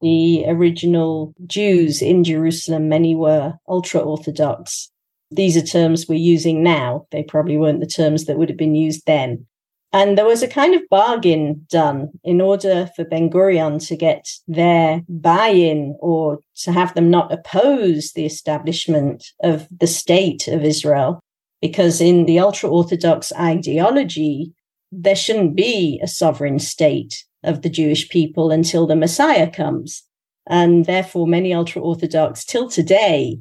[0.00, 4.90] the original Jews in Jerusalem, many were ultra Orthodox.
[5.30, 7.06] These are terms we're using now.
[7.10, 9.46] They probably weren't the terms that would have been used then.
[9.92, 14.28] And there was a kind of bargain done in order for Ben Gurion to get
[14.46, 20.62] their buy in or to have them not oppose the establishment of the state of
[20.62, 21.20] Israel.
[21.62, 24.52] Because in the ultra Orthodox ideology,
[24.92, 30.02] there shouldn't be a sovereign state of the Jewish people until the Messiah comes.
[30.46, 33.40] And therefore, many ultra Orthodox till today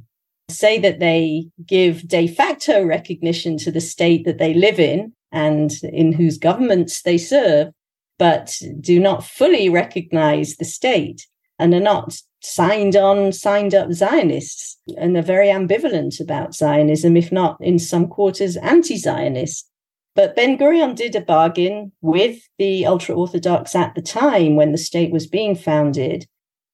[0.50, 5.72] say that they give de facto recognition to the state that they live in and
[5.84, 7.72] in whose governments they serve,
[8.18, 11.28] but do not fully recognize the state
[11.60, 17.32] and are not signed on, signed up Zionists and are very ambivalent about Zionism, if
[17.32, 19.70] not in some quarters anti Zionist.
[20.16, 24.78] But Ben Gurion did a bargain with the ultra Orthodox at the time when the
[24.78, 26.26] state was being founded,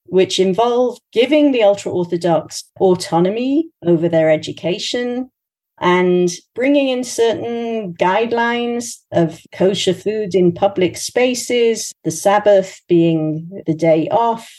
[0.05, 5.29] which involved giving the ultra Orthodox autonomy over their education
[5.79, 13.73] and bringing in certain guidelines of kosher food in public spaces, the Sabbath being the
[13.73, 14.49] day off,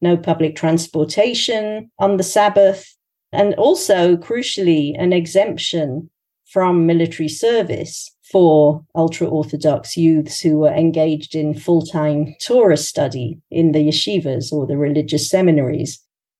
[0.00, 2.96] no public transportation on the Sabbath,
[3.32, 6.10] and also, crucially, an exemption
[6.46, 13.38] from military service for ultra Orthodox youths who were engaged in full time Torah study
[13.50, 15.98] in the yeshivas or the religious seminaries.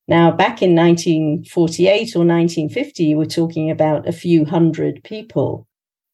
[0.09, 5.67] Now, back in 1948 or 1950, we're talking about a few hundred people.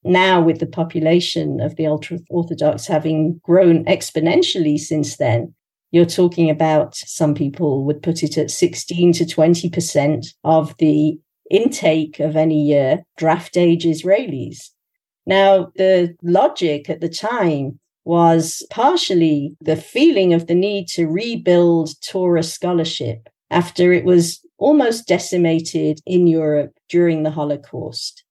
[0.05, 5.55] Now, with the population of the ultra Orthodox having grown exponentially since then,
[5.91, 11.19] you're talking about some people would put it at 16 to 20% of the
[11.51, 14.71] intake of any year draft age Israelis.
[15.25, 21.91] Now, the logic at the time was partially the feeling of the need to rebuild
[22.03, 28.25] Torah scholarship after it was almost decimated in Europe during the Holocaust.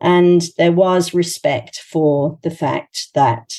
[0.00, 3.54] And there was respect for the fact that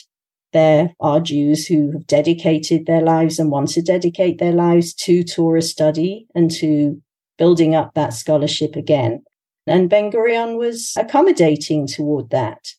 [0.53, 5.23] there are Jews who have dedicated their lives and want to dedicate their lives to
[5.23, 7.01] Torah study and to
[7.37, 9.23] building up that scholarship again.
[9.67, 12.69] And Ben Gurion was accommodating toward that.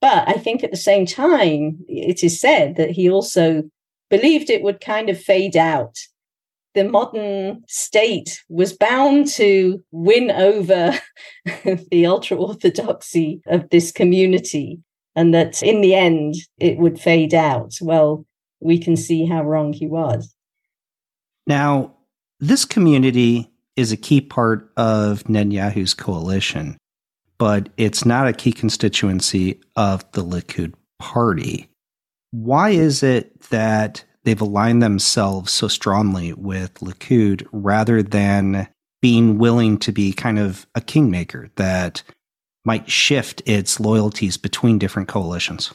[0.00, 3.64] But I think at the same time, it is said that he also
[4.08, 5.98] believed it would kind of fade out.
[6.74, 10.98] The modern state was bound to win over
[11.90, 14.80] the ultra orthodoxy of this community,
[15.16, 17.74] and that in the end it would fade out.
[17.80, 18.24] Well,
[18.60, 20.34] we can see how wrong he was.
[21.46, 21.94] Now,
[22.38, 26.76] this community is a key part of Netanyahu's coalition,
[27.38, 31.68] but it's not a key constituency of the Likud party.
[32.30, 38.68] Why is it that they've aligned themselves so strongly with Likud rather than
[39.02, 42.02] being willing to be kind of a kingmaker that
[42.64, 45.72] might shift its loyalties between different coalitions?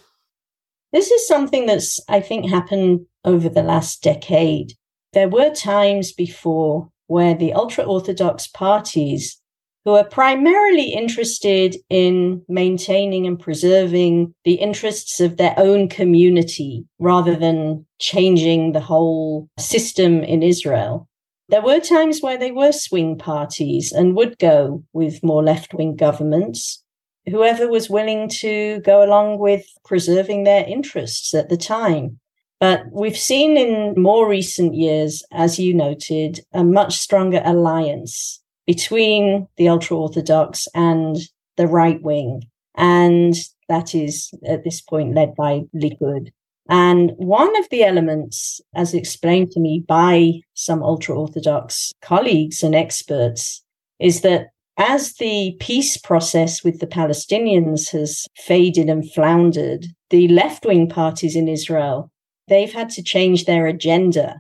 [0.94, 4.74] This is something that's, I think, happened over the last decade.
[5.14, 9.42] There were times before where the ultra Orthodox parties,
[9.86, 17.36] who are primarily interested in maintaining and preserving the interests of their own community rather
[17.36, 21.08] than changing the whole system in Israel,
[21.50, 25.96] there were times where they were swing parties and would go with more left wing
[25.96, 26.84] governments.
[27.30, 32.20] Whoever was willing to go along with preserving their interests at the time.
[32.60, 39.48] But we've seen in more recent years, as you noted, a much stronger alliance between
[39.58, 41.18] the ultra Orthodox and
[41.58, 42.44] the right wing.
[42.76, 43.36] And
[43.70, 46.32] that is at this point led by Likud.
[46.68, 52.74] And one of the elements, as explained to me by some ultra Orthodox colleagues and
[52.74, 53.64] experts,
[54.00, 54.48] is that
[54.78, 61.36] as the peace process with the Palestinians has faded and floundered, the left wing parties
[61.36, 62.12] in Israel
[62.48, 64.40] they've had to change their agenda.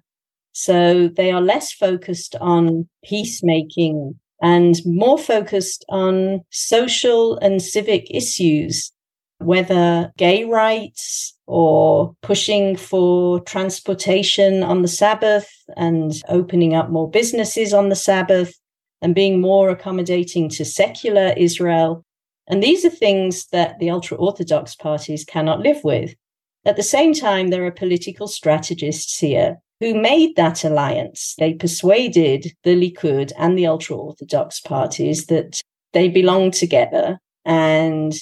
[0.57, 8.93] So they are less focused on peacemaking and more focused on social and civic issues,
[9.39, 17.73] whether gay rights or pushing for transportation on the Sabbath and opening up more businesses
[17.73, 18.57] on the Sabbath
[19.01, 22.05] and being more accommodating to secular Israel.
[22.47, 26.15] And these are things that the ultra Orthodox parties cannot live with.
[26.63, 31.35] At the same time, there are political strategists here who made that alliance.
[31.37, 35.59] They persuaded the Likud and the ultra Orthodox parties that
[35.93, 37.19] they belong together.
[37.43, 38.13] And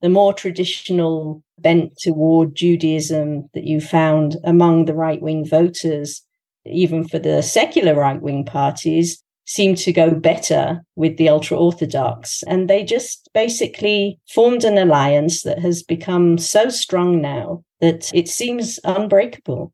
[0.00, 6.22] the more traditional bent toward Judaism that you found among the right wing voters,
[6.64, 12.44] even for the secular right wing parties, seemed to go better with the ultra Orthodox.
[12.46, 18.28] And they just basically formed an alliance that has become so strong now that it
[18.28, 19.72] seems unbreakable.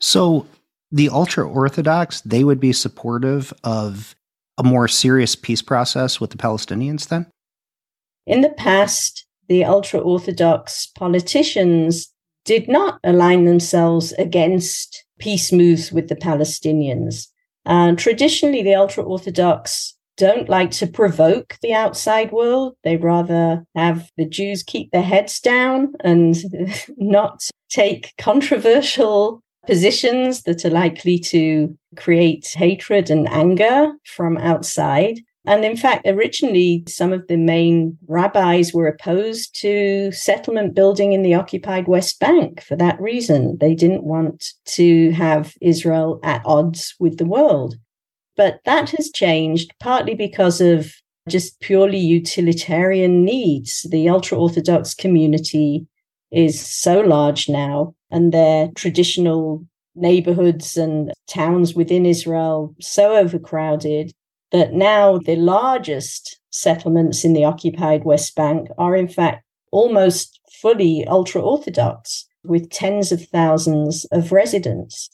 [0.00, 0.46] So
[0.90, 4.14] the ultra Orthodox, they would be supportive of
[4.58, 7.26] a more serious peace process with the Palestinians then?
[8.26, 12.12] In the past, the ultra Orthodox politicians
[12.44, 17.28] did not align themselves against peace moves with the Palestinians.
[17.64, 22.74] And traditionally, the ultra Orthodox don't like to provoke the outside world.
[22.82, 26.36] They rather have the Jews keep their heads down and
[26.96, 35.20] not take controversial positions that are likely to create hatred and anger from outside.
[35.44, 41.20] And in fact, originally, some of the main rabbis were opposed to settlement building in
[41.20, 43.58] the occupied West Bank for that reason.
[43.60, 47.76] They didn't want to have Israel at odds with the world.
[48.38, 50.94] But that has changed partly because of
[51.28, 53.86] just purely utilitarian needs.
[53.90, 55.86] The ultra Orthodox community
[56.30, 64.12] is so large now, and their traditional neighborhoods and towns within Israel so overcrowded
[64.52, 71.06] that now the largest settlements in the occupied West Bank are, in fact, almost fully
[71.06, 75.10] ultra Orthodox with tens of thousands of residents.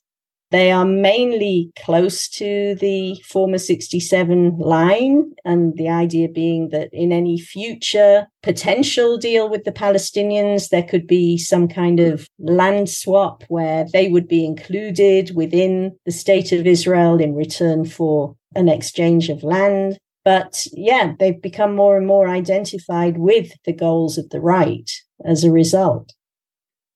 [0.54, 7.10] They are mainly close to the former 67 line, and the idea being that in
[7.10, 13.42] any future potential deal with the Palestinians, there could be some kind of land swap
[13.48, 19.30] where they would be included within the state of Israel in return for an exchange
[19.30, 19.98] of land.
[20.24, 24.88] But yeah, they've become more and more identified with the goals of the right
[25.24, 26.12] as a result.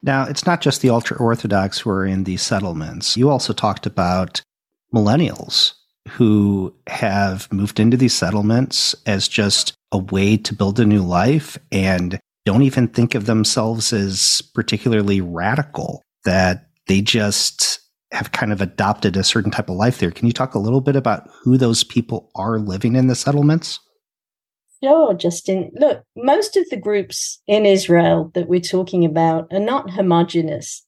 [0.03, 3.17] Now, it's not just the ultra Orthodox who are in these settlements.
[3.17, 4.41] You also talked about
[4.95, 5.73] millennials
[6.09, 11.59] who have moved into these settlements as just a way to build a new life
[11.73, 17.81] and don't even think of themselves as particularly radical, that they just
[18.11, 20.11] have kind of adopted a certain type of life there.
[20.11, 23.81] Can you talk a little bit about who those people are living in the settlements?
[24.83, 25.71] Sure, Justin.
[25.75, 30.85] Look, most of the groups in Israel that we're talking about are not homogenous.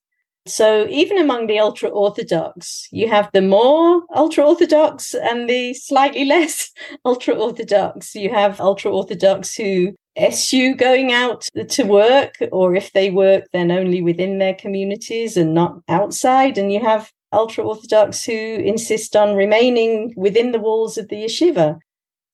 [0.47, 6.25] So even among the ultra orthodox, you have the more ultra orthodox and the slightly
[6.35, 6.71] less
[7.05, 8.15] ultra orthodox.
[8.15, 13.71] You have ultra orthodox who eschew going out to work, or if they work, then
[13.71, 16.59] only within their communities and not outside.
[16.59, 21.79] And you have ultra orthodox who insist on remaining within the walls of the yeshiva.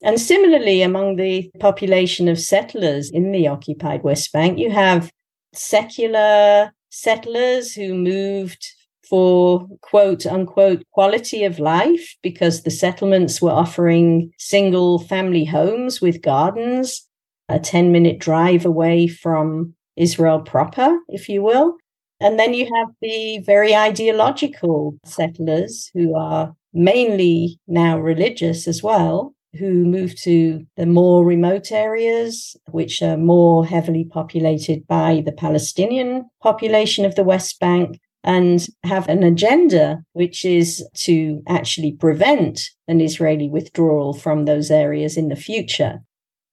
[0.02, 5.10] And similarly, among the population of settlers in the occupied West Bank, you have
[5.54, 8.64] secular settlers who moved
[9.08, 16.22] for quote unquote quality of life because the settlements were offering single family homes with
[16.22, 17.06] gardens,
[17.48, 21.76] a 10 minute drive away from Israel proper, if you will.
[22.20, 29.34] And then you have the very ideological settlers who are mainly now religious as well,
[29.58, 36.28] who moved to the more remote areas, which are more heavily populated by the Palestinian
[36.42, 43.00] population of the West Bank, and have an agenda which is to actually prevent an
[43.00, 46.00] Israeli withdrawal from those areas in the future.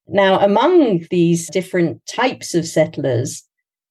[0.07, 3.43] Now, among these different types of settlers,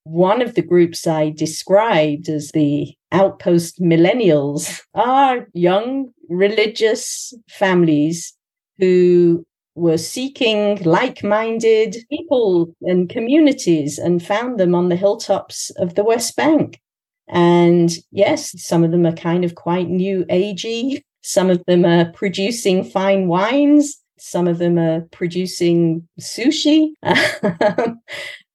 [0.05, 8.35] one of the groups I described as the outpost millennials are young religious families
[8.83, 15.95] who were seeking like minded people and communities and found them on the hilltops of
[15.95, 16.81] the West Bank.
[17.29, 21.01] And yes, some of them are kind of quite new agey.
[21.23, 23.99] Some of them are producing fine wines.
[24.19, 26.95] Some of them are producing sushi.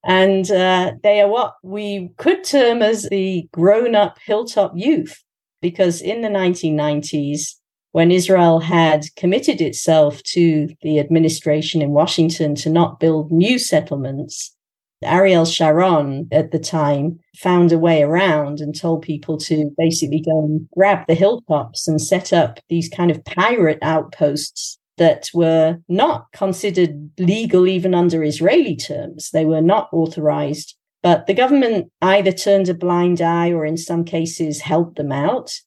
[0.04, 5.24] and uh, they are what we could term as the grown up hilltop youth.
[5.62, 7.56] Because in the 1990s,
[7.98, 14.56] when Israel had committed itself to the administration in Washington to not build new settlements,
[15.02, 20.46] Ariel Sharon at the time found a way around and told people to basically go
[20.46, 26.28] and grab the hilltops and set up these kind of pirate outposts that were not
[26.34, 29.32] considered legal even under Israeli terms.
[29.32, 30.76] They were not authorized.
[31.02, 35.60] But the government either turned a blind eye or in some cases helped them out.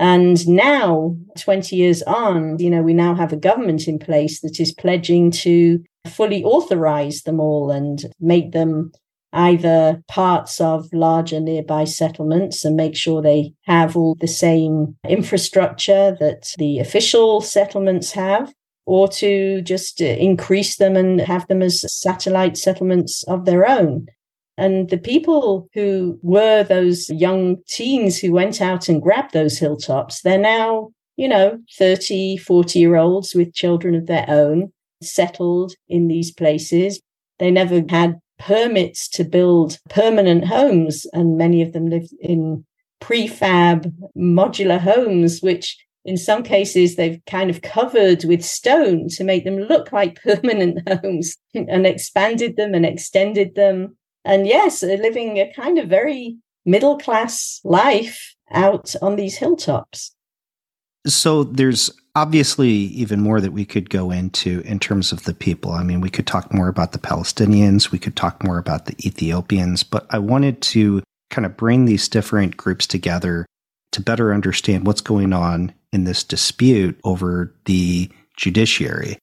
[0.00, 4.58] And now, 20 years on, you know, we now have a government in place that
[4.58, 8.92] is pledging to fully authorize them all and make them
[9.34, 16.16] either parts of larger nearby settlements and make sure they have all the same infrastructure
[16.18, 18.54] that the official settlements have,
[18.86, 24.06] or to just uh, increase them and have them as satellite settlements of their own.
[24.60, 30.20] And the people who were those young teens who went out and grabbed those hilltops,
[30.20, 34.70] they're now, you know, 30, 40 year olds with children of their own,
[35.02, 37.00] settled in these places.
[37.38, 42.66] They never had permits to build permanent homes, and many of them live in
[43.00, 49.44] prefab modular homes, which in some cases they've kind of covered with stone to make
[49.44, 55.52] them look like permanent homes and expanded them and extended them and yes, living a
[55.52, 60.14] kind of very middle class life out on these hilltops.
[61.06, 65.72] So there's obviously even more that we could go into in terms of the people.
[65.72, 68.96] I mean, we could talk more about the Palestinians, we could talk more about the
[69.06, 73.46] Ethiopians, but I wanted to kind of bring these different groups together
[73.92, 79.18] to better understand what's going on in this dispute over the judiciary.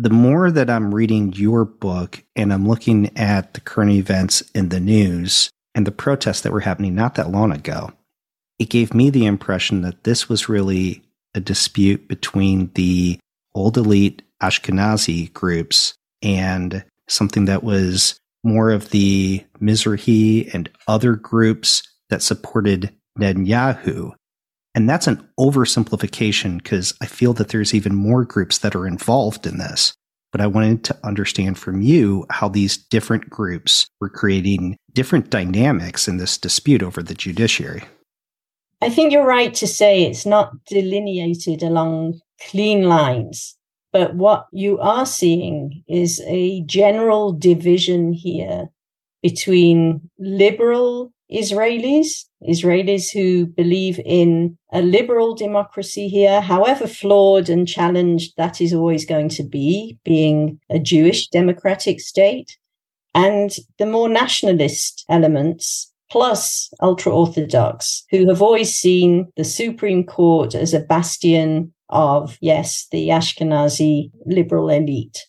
[0.00, 4.70] The more that I'm reading your book and I'm looking at the current events in
[4.70, 7.92] the news and the protests that were happening not that long ago,
[8.58, 11.02] it gave me the impression that this was really
[11.34, 13.20] a dispute between the
[13.54, 15.92] old elite Ashkenazi groups
[16.22, 24.14] and something that was more of the Mizrahi and other groups that supported Netanyahu.
[24.74, 29.46] And that's an oversimplification because I feel that there's even more groups that are involved
[29.46, 29.94] in this.
[30.32, 36.06] But I wanted to understand from you how these different groups were creating different dynamics
[36.06, 37.82] in this dispute over the judiciary.
[38.80, 43.56] I think you're right to say it's not delineated along clean lines.
[43.92, 48.68] But what you are seeing is a general division here
[49.20, 58.32] between liberal Israelis, Israelis who believe in a liberal democracy here, however flawed and challenged
[58.36, 62.56] that is always going to be, being a Jewish democratic state,
[63.14, 70.54] and the more nationalist elements plus ultra Orthodox, who have always seen the Supreme Court
[70.54, 75.26] as a bastion of, yes, the Ashkenazi liberal elite.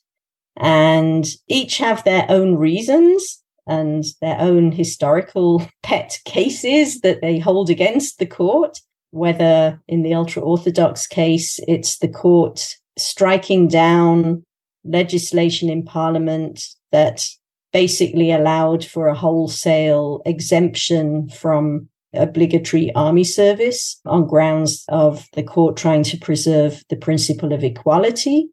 [0.57, 3.40] And each have their own reasons
[3.71, 8.77] and their own historical pet cases that they hold against the court.
[9.11, 14.43] Whether in the ultra Orthodox case, it's the court striking down
[14.83, 17.25] legislation in parliament that
[17.73, 25.77] basically allowed for a wholesale exemption from obligatory army service on grounds of the court
[25.77, 28.49] trying to preserve the principle of equality.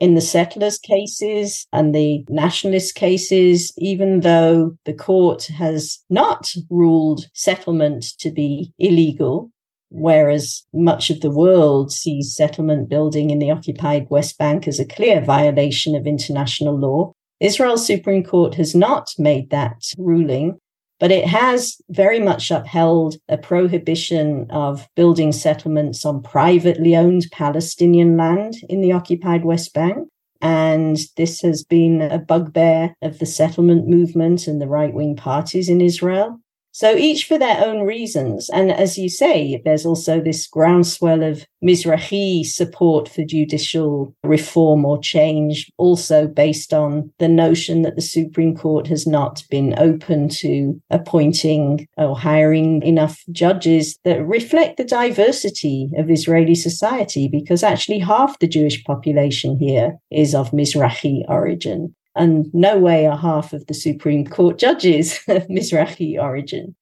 [0.00, 7.26] In the settlers' cases and the nationalist cases, even though the court has not ruled
[7.34, 9.50] settlement to be illegal,
[9.90, 14.86] whereas much of the world sees settlement building in the occupied West Bank as a
[14.86, 20.58] clear violation of international law, Israel's Supreme Court has not made that ruling,
[21.02, 28.16] but it has very much upheld a prohibition of building settlements on privately owned Palestinian
[28.16, 30.08] land in the occupied West Bank.
[30.40, 35.68] And this has been a bugbear of the settlement movement and the right wing parties
[35.68, 36.38] in Israel.
[36.74, 38.48] So each for their own reasons.
[38.48, 44.98] And as you say, there's also this groundswell of Mizrahi support for judicial reform or
[44.98, 50.80] change, also based on the notion that the Supreme Court has not been open to
[50.88, 58.38] appointing or hiring enough judges that reflect the diversity of Israeli society, because actually half
[58.38, 63.74] the Jewish population here is of Mizrahi origin and no way are half of the
[63.74, 66.74] Supreme Court judges of Mizrahi origin.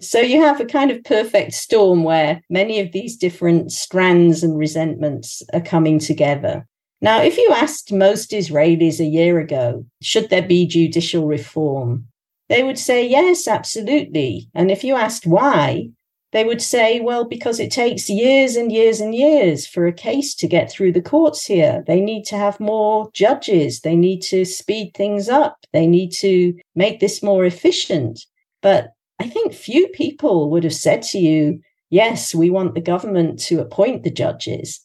[0.00, 4.58] So you have a kind of perfect storm where many of these different strands and
[4.58, 6.66] resentments are coming together.
[7.00, 12.06] Now, if you asked most Israelis a year ago, should there be judicial reform?
[12.48, 14.48] They would say, yes, absolutely.
[14.54, 15.90] And if you asked why,
[16.34, 20.34] they would say, well, because it takes years and years and years for a case
[20.34, 21.84] to get through the courts here.
[21.86, 23.82] They need to have more judges.
[23.82, 25.58] They need to speed things up.
[25.72, 28.26] They need to make this more efficient.
[28.62, 28.88] But
[29.20, 33.60] I think few people would have said to you, yes, we want the government to
[33.60, 34.84] appoint the judges,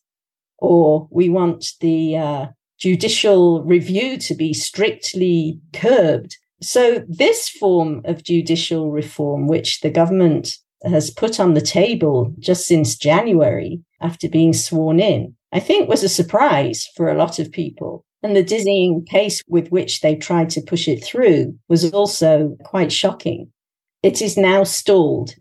[0.60, 2.46] or we want the uh,
[2.78, 6.38] judicial review to be strictly curbed.
[6.62, 12.66] So, this form of judicial reform, which the government has put on the table just
[12.68, 17.52] since January after being sworn in, I think was a surprise for a lot of
[17.52, 18.06] people.
[18.22, 22.92] And the dizzying pace with which they tried to push it through was also quite
[22.92, 23.52] shocking.
[24.04, 25.36] It is now stalled.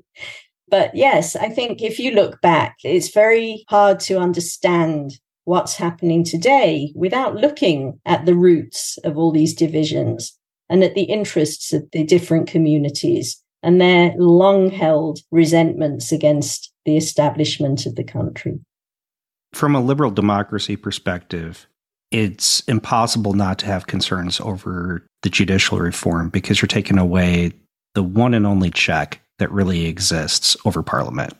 [0.68, 6.24] but yes, I think if you look back, it's very hard to understand what's happening
[6.24, 10.36] today without looking at the roots of all these divisions
[10.68, 16.96] and at the interests of the different communities and their long held resentments against the
[16.96, 18.60] establishment of the country.
[19.52, 21.66] From a liberal democracy perspective,
[22.10, 27.52] it's impossible not to have concerns over the judicial reform because you're taking away
[27.94, 31.34] the one and only check that really exists over parliament.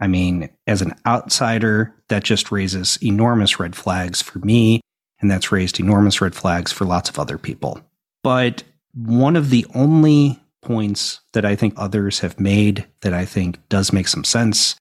[0.00, 4.80] I mean, as an outsider, that just raises enormous red flags for me,
[5.20, 7.80] and that's raised enormous red flags for lots of other people.
[8.22, 8.64] But
[8.94, 13.92] one of the only points that I think others have made that I think does
[13.92, 14.76] make some sense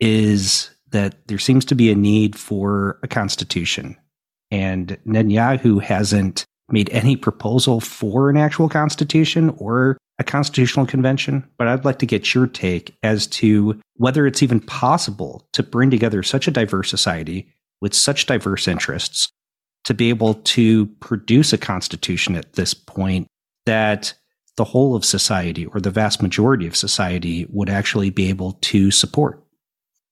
[0.00, 3.96] is that there seems to be a need for a constitution.
[4.50, 11.66] And Netanyahu hasn't made any proposal for an actual constitution or a constitutional convention, but
[11.66, 16.22] I'd like to get your take as to whether it's even possible to bring together
[16.22, 19.28] such a diverse society with such diverse interests
[19.84, 23.26] to be able to produce a constitution at this point
[23.66, 24.14] that
[24.56, 28.90] the whole of society or the vast majority of society would actually be able to
[28.90, 29.42] support.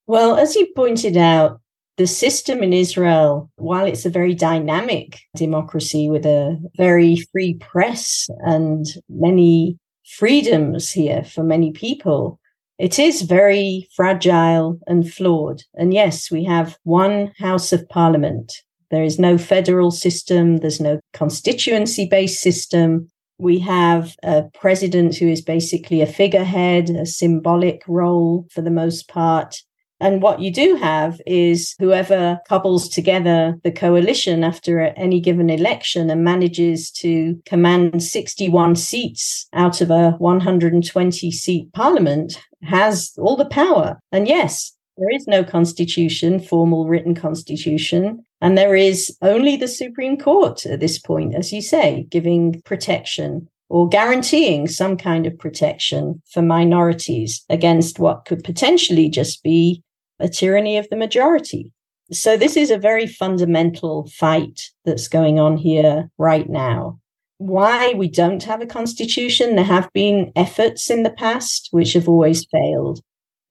[0.06, 1.60] Well, as you pointed out,
[1.98, 8.28] the system in Israel, while it's a very dynamic democracy with a very free press
[8.40, 12.40] and many freedoms here for many people,
[12.78, 15.62] it is very fragile and flawed.
[15.74, 18.52] And yes, we have one House of Parliament.
[18.90, 23.08] There is no federal system, there's no constituency based system.
[23.42, 29.08] We have a president who is basically a figurehead, a symbolic role for the most
[29.08, 29.60] part.
[29.98, 36.08] And what you do have is whoever cobbles together the coalition after any given election
[36.08, 43.46] and manages to command 61 seats out of a 120 seat parliament has all the
[43.46, 43.98] power.
[44.12, 48.24] And yes, there is no constitution, formal written constitution.
[48.42, 53.48] And there is only the Supreme Court at this point, as you say, giving protection
[53.68, 59.84] or guaranteeing some kind of protection for minorities against what could potentially just be
[60.18, 61.70] a tyranny of the majority.
[62.10, 66.98] So, this is a very fundamental fight that's going on here right now.
[67.38, 72.08] Why we don't have a constitution, there have been efforts in the past which have
[72.08, 73.00] always failed.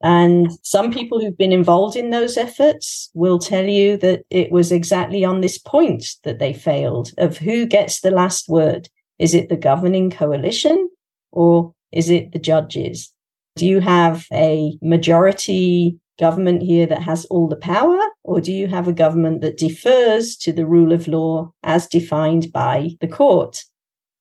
[0.04, 4.72] And some people who've been involved in those efforts will tell you that it was
[4.72, 8.90] exactly on this point that they failed of who gets the last word.
[9.20, 10.90] Is it the governing coalition
[11.32, 13.14] or is it the judges?
[13.56, 18.68] Do you have a majority government here that has all the power, or do you
[18.68, 23.64] have a government that defers to the rule of law as defined by the court?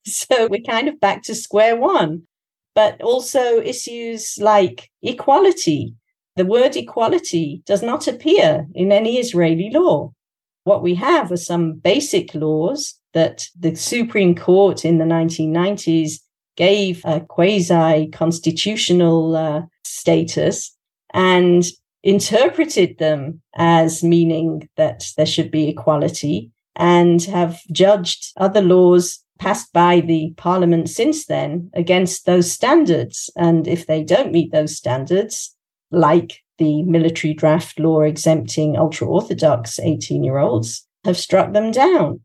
[0.07, 2.22] So we're kind of back to square one.
[2.75, 5.95] But also issues like equality.
[6.37, 10.12] The word equality does not appear in any Israeli law.
[10.64, 16.21] What we have are some basic laws that the Supreme Court in the 1990s
[16.57, 20.77] gave a quasi constitutional uh, status.
[21.12, 21.64] And
[22.03, 29.72] interpreted them as meaning that there should be equality and have judged other laws passed
[29.72, 33.30] by the parliament since then against those standards.
[33.36, 35.57] And if they don't meet those standards,
[35.91, 42.20] like the military draft law exempting ultra Orthodox 18 year olds, have struck them down.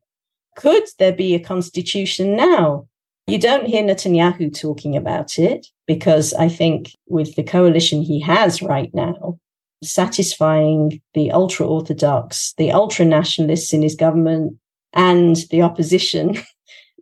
[0.57, 2.87] Could there be a constitution now?
[3.27, 8.61] You don't hear Netanyahu talking about it because I think with the coalition he has
[8.61, 9.39] right now,
[9.83, 14.57] satisfying the ultra orthodox, the ultra nationalists in his government,
[14.93, 16.37] and the opposition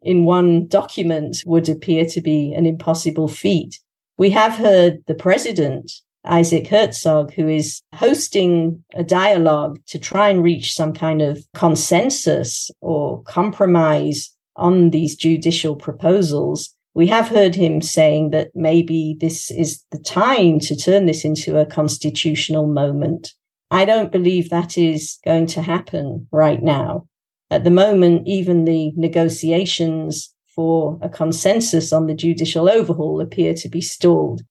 [0.03, 3.79] in one document would appear to be an impossible feat.
[4.17, 5.91] We have heard the president,
[6.25, 12.69] Isaac Herzog, who is hosting a dialogue to try and reach some kind of consensus
[12.81, 19.83] or compromise on these judicial proposals we have heard him saying that maybe this is
[19.91, 23.33] the time to turn this into a constitutional moment.
[23.71, 27.07] I don't believe that is going to happen right now.
[27.51, 33.69] At the moment, even the negotiations for a consensus on the judicial overhaul appear to
[33.69, 34.41] be stalled.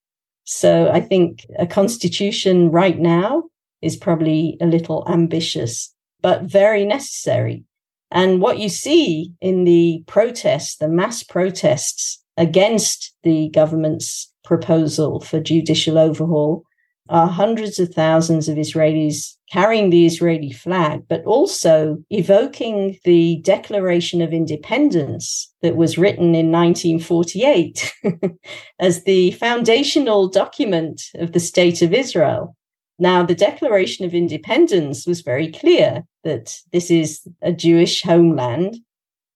[0.44, 3.44] So I think a constitution right now
[3.80, 7.64] is probably a little ambitious, but very necessary.
[8.10, 15.40] And what you see in the protests, the mass protests against the government's proposal for
[15.40, 16.64] judicial overhaul
[17.08, 24.22] are hundreds of thousands of Israelis carrying the Israeli flag, but also evoking the Declaration
[24.22, 27.92] of Independence that was written in 1948
[28.78, 32.56] as the foundational document of the State of Israel.
[32.98, 38.78] Now, the Declaration of Independence was very clear that this is a Jewish homeland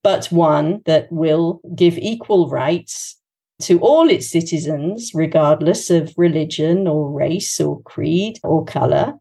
[0.06, 3.15] but one that will give equal rights
[3.62, 9.14] to all its citizens, regardless of religion or race or creed or color.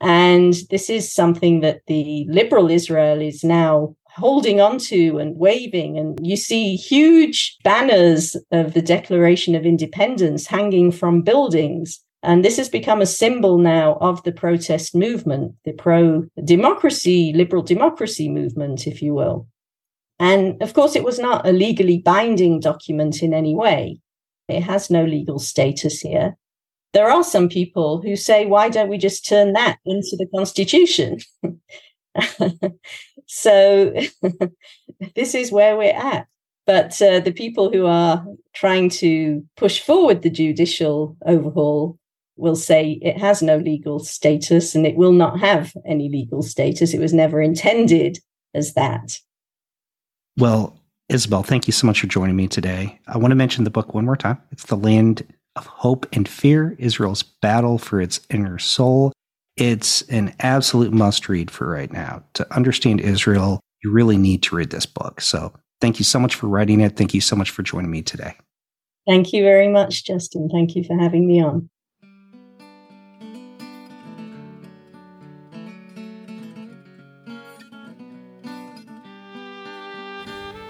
[0.00, 5.98] And this is something that the liberal Israel is now holding on to and waving.
[5.98, 12.00] And you see huge banners of the Declaration of Independence hanging from buildings.
[12.22, 17.62] And this has become a symbol now of the protest movement, the pro democracy, liberal
[17.62, 19.46] democracy movement, if you will.
[20.20, 24.00] And of course, it was not a legally binding document in any way.
[24.48, 26.36] It has no legal status here.
[26.92, 31.18] There are some people who say, why don't we just turn that into the Constitution?
[33.26, 33.94] so
[35.14, 36.26] this is where we're at.
[36.66, 41.98] But uh, the people who are trying to push forward the judicial overhaul
[42.36, 46.92] will say it has no legal status and it will not have any legal status.
[46.92, 48.18] It was never intended
[48.54, 49.18] as that.
[50.36, 50.78] Well,
[51.08, 53.00] Isabel, thank you so much for joining me today.
[53.06, 54.38] I want to mention the book one more time.
[54.52, 55.26] It's The Land
[55.56, 59.12] of Hope and Fear Israel's Battle for Its Inner Soul.
[59.56, 62.22] It's an absolute must read for right now.
[62.34, 65.20] To understand Israel, you really need to read this book.
[65.20, 66.96] So thank you so much for writing it.
[66.96, 68.34] Thank you so much for joining me today.
[69.08, 70.48] Thank you very much, Justin.
[70.48, 71.69] Thank you for having me on.